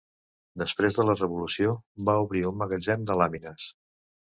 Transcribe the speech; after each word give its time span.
Després 0.61 0.97
de 0.99 1.05
la 1.09 1.15
Revolució 1.19 1.75
va 2.09 2.17
obrir 2.25 2.43
un 2.53 2.59
magatzem 2.65 3.07
de 3.13 3.21
làmines. 3.23 3.71